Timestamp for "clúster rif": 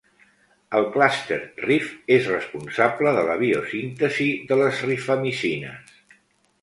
0.95-1.91